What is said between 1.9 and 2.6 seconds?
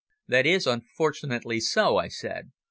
I said.